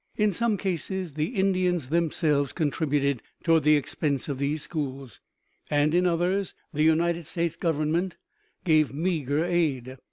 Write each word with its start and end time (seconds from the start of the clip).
In 0.17 0.33
some 0.33 0.57
cases 0.57 1.13
the 1.13 1.35
Indians 1.35 1.89
themselves 1.89 2.53
contributed 2.53 3.21
toward 3.43 3.61
the 3.61 3.75
expense 3.75 4.27
of 4.27 4.39
these 4.39 4.63
schools, 4.63 5.19
and 5.69 5.93
in 5.93 6.07
others 6.07 6.55
the 6.73 6.81
United 6.81 7.27
States 7.27 7.55
Government 7.55 8.17
gave 8.63 8.91
meagre 8.91 9.45
aid. 9.45 9.97